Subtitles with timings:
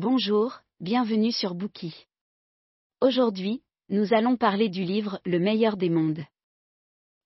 [0.00, 2.06] Bonjour, bienvenue sur Bookie.
[3.00, 6.24] Aujourd'hui, nous allons parler du livre Le meilleur des mondes.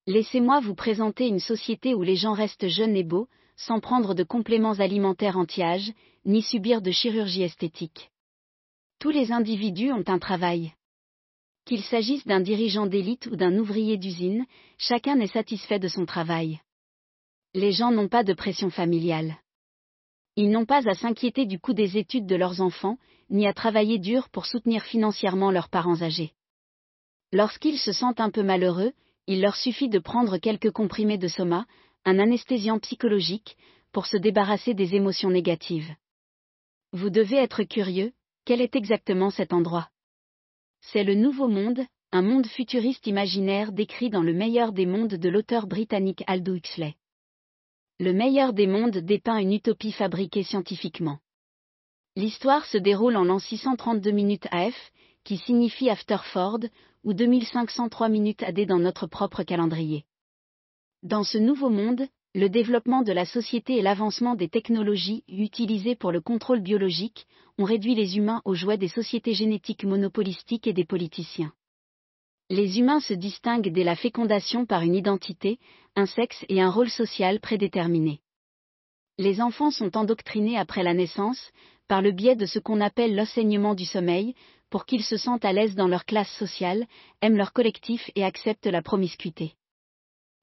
[0.06, 4.22] Laissez-moi vous présenter une société où les gens restent jeunes et beaux, sans prendre de
[4.22, 5.93] compléments alimentaires anti-âge,
[6.24, 8.11] ni subir de chirurgie esthétique.
[8.99, 10.73] Tous les individus ont un travail.
[11.67, 14.47] Qu'il s'agisse d'un dirigeant d'élite ou d'un ouvrier d'usine,
[14.79, 16.59] chacun est satisfait de son travail.
[17.52, 19.41] Les gens n'ont pas de pression familiale.
[20.37, 23.98] Ils n'ont pas à s'inquiéter du coût des études de leurs enfants, ni à travailler
[23.98, 26.33] dur pour soutenir financièrement leurs parents âgés.
[27.33, 28.93] Lorsqu'ils se sentent un peu malheureux,
[29.27, 31.66] il leur suffit de prendre quelques comprimés de soma,
[32.05, 33.57] un anesthésiant psychologique,
[33.93, 35.95] pour se débarrasser des émotions négatives.
[36.93, 38.12] Vous devez être curieux,
[38.45, 39.88] quel est exactement cet endroit?
[40.80, 45.29] C'est le Nouveau Monde, un monde futuriste imaginaire décrit dans le meilleur des mondes de
[45.29, 46.96] l'auteur britannique Aldous Huxley.
[48.02, 51.20] Le meilleur des mondes dépeint une utopie fabriquée scientifiquement.
[52.16, 54.74] L'histoire se déroule en l'an 632 minutes AF,
[55.23, 56.59] qui signifie Afterford,
[57.04, 60.04] ou 2503 minutes AD dans notre propre calendrier.
[61.04, 66.10] Dans ce nouveau monde, le développement de la société et l'avancement des technologies utilisées pour
[66.10, 70.84] le contrôle biologique ont réduit les humains aux jouets des sociétés génétiques monopolistiques et des
[70.84, 71.52] politiciens.
[72.53, 75.58] Les humains se distinguent dès la fécondation par une identité,
[75.97, 78.20] un sexe et un rôle social prédéterminé.
[79.17, 81.50] Les enfants sont endoctrinés après la naissance,
[81.89, 84.34] par le biais de ce qu'on appelle l'enseignement du sommeil,
[84.69, 86.86] pour qu'ils se sentent à l'aise dans leur classe sociale,
[87.23, 89.55] aiment leur collectif et acceptent la promiscuité.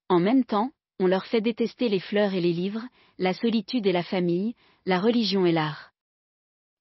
[0.07, 2.87] En même temps, on leur fait détester les fleurs et les livres,
[3.19, 4.55] la solitude et la famille,
[4.87, 5.91] la religion et l'art.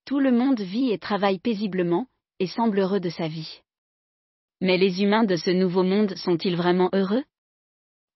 [0.07, 2.07] Tout le monde vit et travaille paisiblement,
[2.39, 3.61] et semble heureux de sa vie.
[4.61, 7.25] Mais les humains de ce nouveau monde sont-ils vraiment heureux?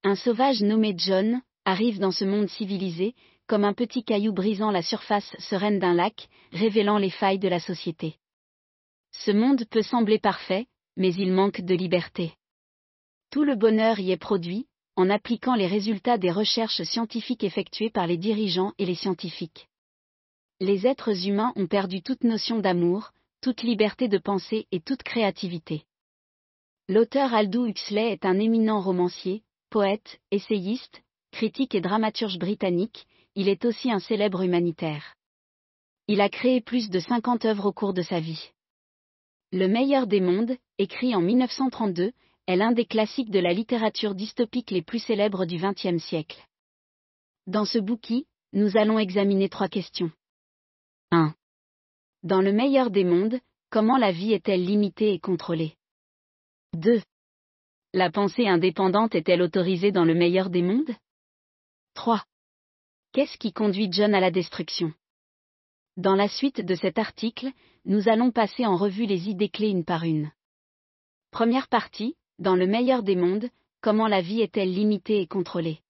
[0.02, 3.14] Un sauvage nommé John arrive dans ce monde civilisé,
[3.46, 7.60] comme un petit caillou brisant la surface sereine d'un lac, révélant les failles de la
[7.60, 8.16] société.
[9.12, 12.34] Ce monde peut sembler parfait, mais il manque de liberté.
[13.30, 18.06] Tout le bonheur y est produit, en appliquant les résultats des recherches scientifiques effectuées par
[18.06, 19.68] les dirigeants et les scientifiques.
[20.60, 25.84] Les êtres humains ont perdu toute notion d'amour, toute liberté de penser et toute créativité.
[26.92, 33.64] L'auteur Aldous Huxley est un éminent romancier, poète, essayiste, critique et dramaturge britannique, il est
[33.64, 35.14] aussi un célèbre humanitaire.
[36.06, 38.50] Il a créé plus de 50 œuvres au cours de sa vie.
[39.52, 42.12] Le meilleur des mondes, écrit en 1932,
[42.46, 46.46] est l'un des classiques de la littérature dystopique les plus célèbres du XXe siècle.
[47.46, 48.20] Dans ce bouquin,
[48.52, 50.10] nous allons examiner trois questions.
[51.10, 51.34] 1.
[52.22, 55.74] Dans le meilleur des mondes, comment la vie est-elle limitée et contrôlée?
[56.74, 57.02] 2.
[57.92, 60.90] La pensée indépendante est-elle autorisée dans le meilleur des mondes?
[61.92, 62.24] 3.
[63.12, 64.94] Qu'est-ce qui conduit John à la destruction?
[65.98, 67.50] Dans la suite de cet article,
[67.84, 70.32] nous allons passer en revue les idées clés une par une.
[71.30, 73.50] Première partie, dans le meilleur des mondes,
[73.82, 75.80] comment la vie est-elle limitée et contrôlée?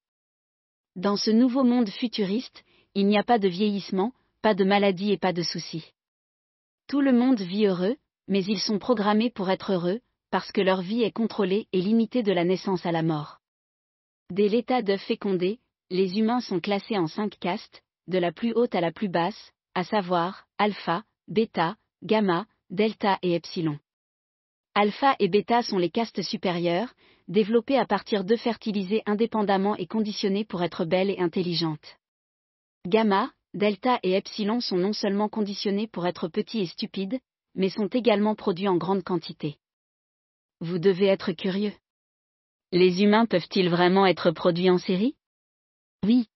[0.97, 4.11] Dans ce nouveau monde futuriste, il n'y a pas de vieillissement,
[4.41, 5.93] pas de maladie et pas de soucis.
[6.87, 7.95] Tout le monde vit heureux,
[8.27, 10.01] mais ils sont programmés pour être heureux,
[10.33, 13.37] parce que leur vie est contrôlée et limitée de la naissance à la mort.
[14.31, 15.59] Dès l'état d'œuf fécondé,
[15.91, 19.51] les humains sont classés en cinq castes, de la plus haute à la plus basse,
[19.75, 23.77] à savoir, alpha, bêta, gamma, delta et epsilon.
[24.73, 26.91] Alpha et bêta sont les castes supérieures,
[27.27, 31.99] développées à partir d'œufs fertilisés indépendamment et conditionnés pour être belles et intelligentes.
[32.87, 37.19] Gamma, delta et epsilon sont non seulement conditionnés pour être petits et stupides,
[37.53, 39.59] mais sont également produits en grande quantité
[40.59, 41.73] vous devez être curieux.
[42.71, 45.15] Les humains peuvent-ils vraiment être produits en série?
[46.03, 46.27] Oui.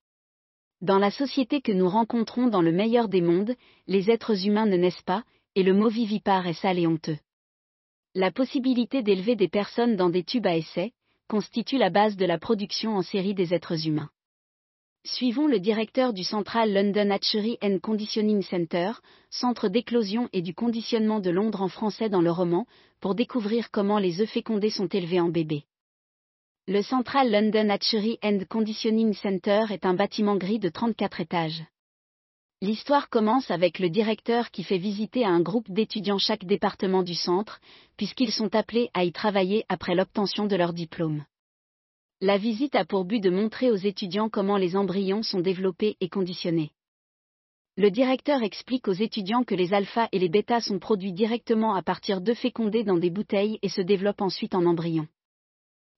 [0.82, 3.56] Dans la société que nous rencontrons dans le meilleur des mondes,
[3.88, 5.24] les êtres humains ne naissent pas,
[5.56, 7.18] et le mot vivipare est sale et honteux.
[8.14, 10.94] La possibilité d'élever des personnes dans des tubes à essai
[11.28, 14.10] constitue la base de la production en série des êtres humains.
[15.08, 18.92] Suivons le directeur du Central London Hatchery and Conditioning Center,
[19.30, 22.68] centre d'éclosion et du conditionnement de Londres en français dans le roman,
[23.00, 25.64] pour découvrir comment les œufs fécondés sont élevés en bébé.
[26.68, 31.64] Le Central London Hatchery and Conditioning Center est un bâtiment gris de 34 étages.
[32.62, 37.16] L'histoire commence avec le directeur qui fait visiter à un groupe d'étudiants chaque département du
[37.16, 37.62] centre,
[37.96, 41.24] puisqu'ils sont appelés à y travailler après l'obtention de leur diplôme.
[42.20, 46.10] La visite a pour but de montrer aux étudiants comment les embryons sont développés et
[46.10, 46.72] conditionnés.
[47.76, 51.84] Le directeur explique aux étudiants que les alphas et les bêtas sont produits directement à
[51.84, 55.08] partir d'œufs fécondés dans des bouteilles et se développent ensuite en embryons.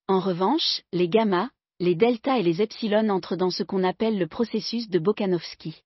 [0.10, 4.28] En revanche, les gamma, les delta et les epsilon entrent dans ce qu'on appelle le
[4.28, 5.84] processus de Bokanovsky.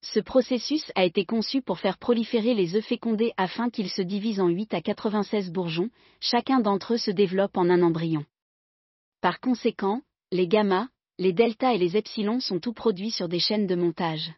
[0.00, 4.40] Ce processus a été conçu pour faire proliférer les œufs fécondés afin qu'ils se divisent
[4.40, 8.24] en 8 à 96 bourgeons, chacun d'entre eux se développe en un embryon.
[9.24, 13.66] Par conséquent, les gamma, les delta et les epsilon sont tous produits sur des chaînes
[13.66, 14.30] de montage.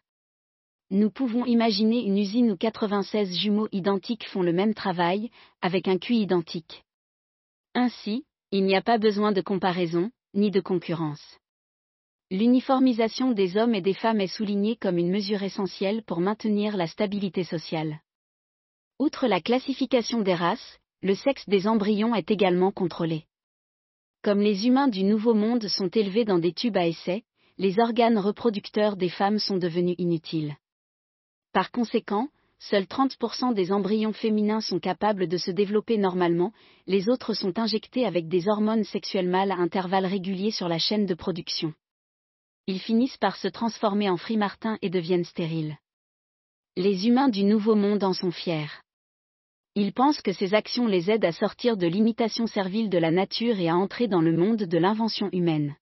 [0.91, 5.29] Nous pouvons imaginer une usine où 96 jumeaux identiques font le même travail,
[5.61, 6.85] avec un QI identique.
[7.75, 11.37] Ainsi, il n'y a pas besoin de comparaison, ni de concurrence.
[12.31, 16.87] L'uniformisation des hommes et des femmes est soulignée comme une mesure essentielle pour maintenir la
[16.87, 17.99] stabilité sociale.
[18.99, 23.25] Outre la classification des races, le sexe des embryons est également contrôlé.
[24.27, 27.23] Comme les humains du Nouveau Monde sont élevés dans des tubes à essai,
[27.57, 30.57] les organes reproducteurs des femmes sont devenus inutiles.
[31.53, 32.27] Par conséquent,
[32.59, 36.51] seuls 30% des embryons féminins sont capables de se développer normalement,
[36.87, 41.05] les autres sont injectés avec des hormones sexuelles mâles à intervalles réguliers sur la chaîne
[41.05, 41.73] de production.
[42.67, 45.77] Ils finissent par se transformer en frimartins et deviennent stériles.
[46.75, 48.67] Les humains du Nouveau Monde en sont fiers.
[49.79, 53.59] Ils pensent que ces actions les aident à sortir de l'imitation servile de la nature
[53.59, 55.75] et à entrer dans le monde de l'invention humaine.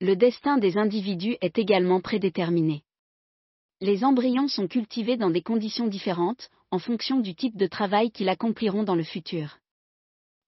[0.00, 2.84] Le destin des individus est également prédéterminé.
[3.80, 8.28] Les embryons sont cultivés dans des conditions différentes, en fonction du type de travail qu'ils
[8.28, 9.58] accompliront dans le futur.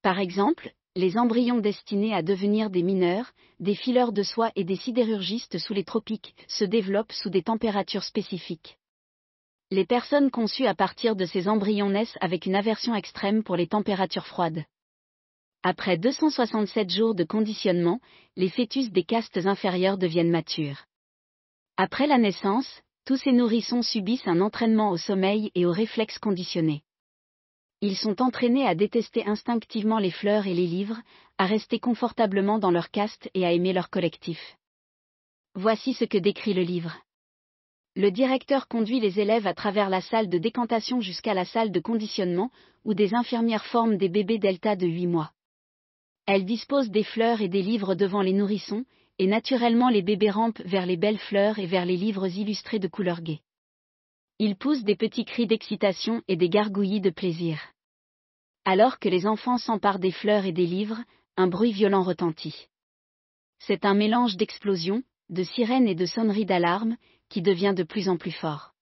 [0.03, 4.77] Par exemple, les embryons destinés à devenir des mineurs, des fileurs de soie et des
[4.77, 8.79] sidérurgistes sous les tropiques se développent sous des températures spécifiques
[9.75, 13.67] les personnes conçues à partir de ces embryons naissent avec une aversion extrême pour les
[13.67, 14.65] températures froides.
[15.65, 17.99] Après 267 jours de conditionnement,
[18.37, 20.85] les fœtus des castes inférieures deviennent matures.
[21.77, 26.83] Après la naissance, tous ces nourrissons subissent un entraînement au sommeil et aux réflexes conditionnés.
[27.81, 31.01] Ils sont entraînés à détester instinctivement les fleurs et les livres,
[31.37, 34.57] à rester confortablement dans leur caste et à aimer leur collectif.
[35.57, 37.04] Voici ce que décrit le livre.
[37.97, 41.79] Le directeur conduit les élèves à travers la salle de décantation jusqu'à la salle de
[41.79, 42.51] conditionnement,
[42.85, 45.31] où des infirmières forment des bébés delta de 8 mois.
[46.27, 48.85] Elles disposent des fleurs et des livres devant les nourrissons,
[49.21, 52.89] et naturellement les bébés rampent vers les belles fleurs et vers les livres illustrés de
[52.89, 53.43] couleurs gaies.
[54.41, 57.61] Ils poussent des petits cris d'excitation et des gargouillis de plaisir.
[58.65, 61.01] Alors que les enfants s'emparent des fleurs et des livres,
[61.37, 62.67] un bruit violent retentit.
[63.61, 66.97] C'est un mélange d'explosions, de sirènes et de sonneries d'alarme,
[67.35, 68.75] qui devient de plus en plus fort.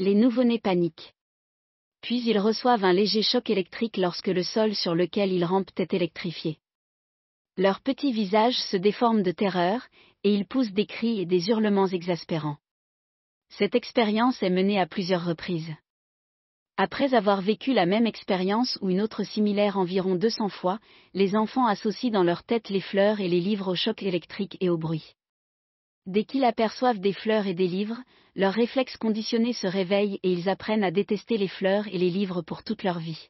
[0.00, 1.14] Les nouveau-nés paniquent.
[2.02, 5.94] Puis ils reçoivent un léger choc électrique lorsque le sol sur lequel ils rampent est
[5.94, 6.58] électrifié.
[7.56, 9.86] Leurs petits visages se déforment de terreur,
[10.24, 12.56] et ils poussent des cris et des hurlements exaspérants.
[13.50, 15.72] Cette expérience est menée à plusieurs reprises.
[16.76, 20.80] Après avoir vécu la même expérience ou une autre similaire environ 200 fois,
[21.14, 24.70] les enfants associent dans leur tête les fleurs et les livres au choc électrique et
[24.70, 25.14] au bruit.
[26.06, 27.98] Dès qu'ils aperçoivent des fleurs et des livres,
[28.34, 32.42] leurs réflexes conditionnés se réveillent et ils apprennent à détester les fleurs et les livres
[32.42, 33.28] pour toute leur vie.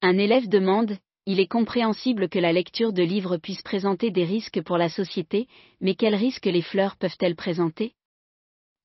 [0.00, 4.62] Un élève demande, il est compréhensible que la lecture de livres puisse présenter des risques
[4.62, 5.46] pour la société,
[5.80, 7.92] mais quels risques les fleurs peuvent-elles présenter?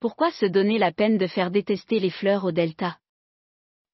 [0.01, 2.97] Pourquoi se donner la peine de faire détester les fleurs au delta?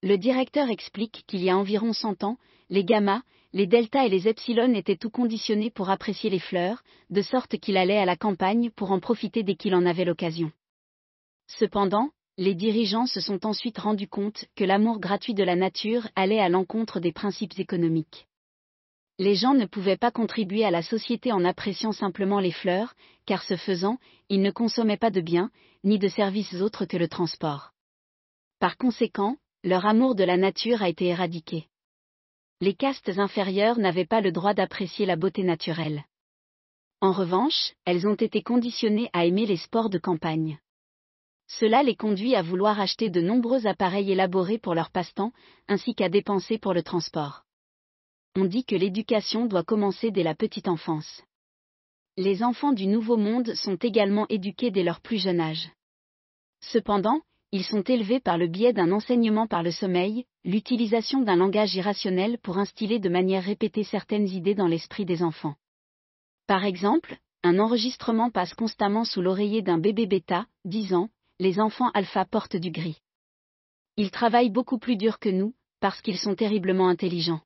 [0.01, 2.37] Le directeur explique qu'il y a environ 100 ans,
[2.69, 3.21] les gamma,
[3.51, 7.77] les deltas et les epsilon étaient tout conditionnés pour apprécier les fleurs, de sorte qu'il
[7.77, 10.51] allait à la campagne pour en profiter dès qu'il en avait l'occasion.
[11.47, 16.39] Cependant, les dirigeants se sont ensuite rendus compte que l'amour gratuit de la nature allait
[16.39, 18.27] à l'encontre des principes économiques.
[19.17, 22.93] Les gens ne pouvaient pas contribuer à la société en appréciant simplement les fleurs,
[23.25, 23.97] car ce faisant,
[24.29, 25.49] ils ne consommaient pas de biens,
[25.83, 27.71] ni de services autres que le transport.
[28.59, 31.65] Par conséquent, leur amour de la nature a été éradiqué
[32.61, 36.03] les castes inférieures n'avaient pas le droit d'apprécier la beauté naturelle.
[37.01, 40.59] En revanche, elles ont été conditionnées à aimer les sports de campagne.
[41.47, 45.31] Cela les conduit à vouloir acheter de nombreux appareils élaborés pour leur passe-temps,
[45.67, 47.43] ainsi qu'à dépenser pour le transport.
[48.35, 51.23] On dit que l'éducation doit commencer dès la petite enfance.
[52.17, 55.71] Les enfants du Nouveau Monde sont également éduqués dès leur plus jeune âge.
[56.61, 61.75] Cependant, ils sont élevés par le biais d'un enseignement par le sommeil, l'utilisation d'un langage
[61.75, 65.55] irrationnel pour instiller de manière répétée certaines idées dans l'esprit des enfants.
[66.45, 72.25] Par exemple, un enregistrement passe constamment sous l'oreiller d'un bébé bêta, disant Les enfants alpha
[72.25, 72.99] portent du gris.
[73.97, 77.41] Ils travaillent beaucoup plus dur que nous, parce qu'ils sont terriblement intelligents.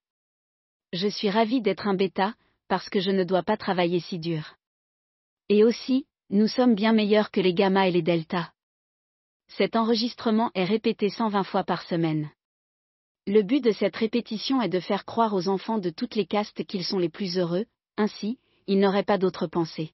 [0.91, 2.33] Je suis ravi d'être un bêta,
[2.67, 4.55] parce que je ne dois pas travailler si dur.
[5.49, 8.52] Et aussi, nous sommes bien meilleurs que les gamma et les delta.
[9.47, 12.31] Cet enregistrement est répété 120 fois par semaine.
[13.27, 16.65] Le but de cette répétition est de faire croire aux enfants de toutes les castes
[16.65, 17.65] qu'ils sont les plus heureux,
[17.97, 19.93] ainsi, ils n'auraient pas d'autre pensée.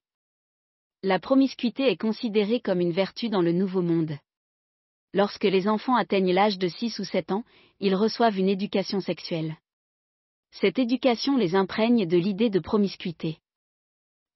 [1.04, 4.18] La promiscuité est considérée comme une vertu dans le Nouveau Monde.
[5.14, 7.44] lorsque les enfants atteignent l'âge de 6 ou 7 ans,
[7.80, 9.58] ils reçoivent une éducation sexuelle.
[10.52, 13.40] Cette éducation les imprègne de l'idée de promiscuité.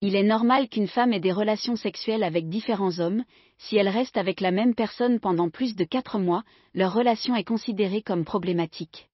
[0.05, 3.23] Il est normal qu'une femme ait des relations sexuelles avec différents hommes,
[3.57, 6.43] si elle reste avec la même personne pendant plus de 4 mois,
[6.73, 9.07] leur relation est considérée comme problématique.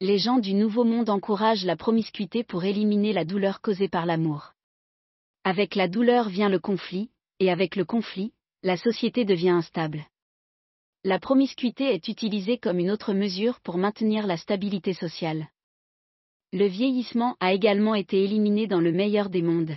[0.00, 4.54] Les gens du Nouveau Monde encouragent la promiscuité pour éliminer la douleur causée par l'amour.
[5.44, 8.32] Avec la douleur vient le conflit, et avec le conflit,
[8.64, 10.04] la société devient instable.
[11.04, 15.46] La promiscuité est utilisée comme une autre mesure pour maintenir la stabilité sociale.
[16.52, 19.76] Le vieillissement a également été éliminé dans le meilleur des mondes.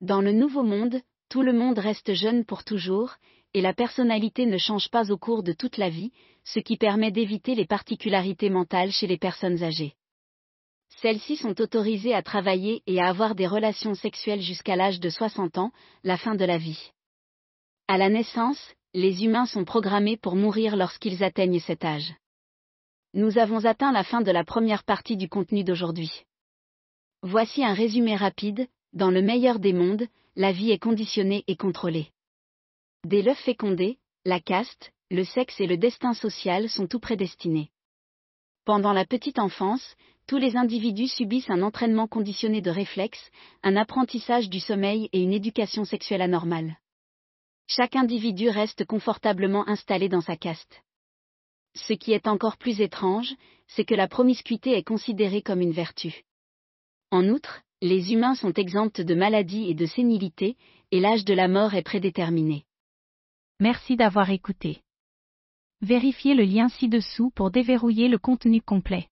[0.00, 1.00] Dans le nouveau monde,
[1.30, 3.14] tout le monde reste jeune pour toujours,
[3.54, 6.12] et la personnalité ne change pas au cours de toute la vie,
[6.44, 9.94] ce qui permet d'éviter les particularités mentales chez les personnes âgées.
[11.00, 15.58] Celles-ci sont autorisées à travailler et à avoir des relations sexuelles jusqu'à l'âge de 60
[15.58, 15.72] ans,
[16.04, 16.90] la fin de la vie.
[17.88, 22.14] À la naissance, les humains sont programmés pour mourir lorsqu'ils atteignent cet âge.
[23.14, 26.24] Nous avons atteint la fin de la première partie du contenu d'aujourd'hui.
[27.22, 32.08] Voici un résumé rapide, dans le meilleur des mondes, la vie est conditionnée et contrôlée.
[33.04, 37.70] Dès l'œuf fécondé, la caste, le sexe et le destin social sont tout prédestinés.
[38.64, 43.30] Pendant la petite enfance, tous les individus subissent un entraînement conditionné de réflexes,
[43.62, 46.78] un apprentissage du sommeil et une éducation sexuelle anormale.
[47.68, 50.82] Chaque individu reste confortablement installé dans sa caste.
[51.74, 53.34] Ce qui est encore plus étrange,
[53.68, 56.24] c'est que la promiscuité est considérée comme une vertu.
[57.10, 60.56] En outre, les humains sont exempts de maladies et de sénilité,
[60.90, 62.64] et l'âge de la mort est prédéterminé.
[63.60, 64.82] Merci d'avoir écouté.
[65.80, 69.08] Vérifiez le lien ci-dessous pour déverrouiller le contenu complet.